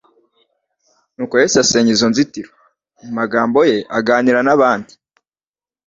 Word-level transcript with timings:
Nuko 1.15 1.33
Yesu 1.41 1.55
asenya 1.63 1.91
izo 1.95 2.07
nzitiro. 2.11 2.51
Mu 3.03 3.09
magambo 3.17 3.59
ye 3.69 3.77
aganira 3.97 4.39
n'abandi, 4.43 4.93